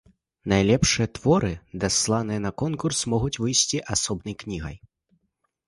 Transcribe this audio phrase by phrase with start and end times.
[0.53, 1.51] Найлепшыя творы,
[1.83, 4.77] дасланыя на конкурс, могуць выйсці асобнай кнігай.